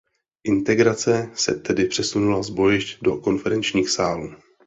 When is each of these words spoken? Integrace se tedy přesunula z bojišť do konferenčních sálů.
Integrace 0.43 1.29
se 1.35 1.53
tedy 1.55 1.85
přesunula 1.85 2.43
z 2.43 2.49
bojišť 2.49 3.01
do 3.03 3.17
konferenčních 3.17 3.89
sálů. 3.89 4.33